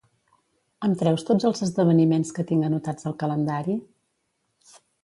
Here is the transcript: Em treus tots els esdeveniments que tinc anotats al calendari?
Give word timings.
Em 0.87 0.95
treus 1.01 1.25
tots 1.27 1.45
els 1.51 1.61
esdeveniments 1.67 2.35
que 2.39 2.47
tinc 2.53 2.69
anotats 2.71 3.13
al 3.13 3.19
calendari? 3.25 3.79